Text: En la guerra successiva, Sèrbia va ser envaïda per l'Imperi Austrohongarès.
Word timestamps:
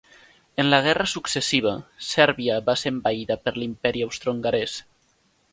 En 0.61 0.69
la 0.73 0.77
guerra 0.85 1.05
successiva, 1.11 1.73
Sèrbia 2.07 2.57
va 2.71 2.77
ser 2.85 2.95
envaïda 2.97 3.41
per 3.45 3.55
l'Imperi 3.59 4.05
Austrohongarès. 4.07 4.83